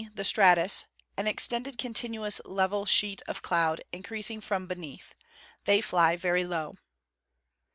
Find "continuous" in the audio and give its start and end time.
1.77-2.41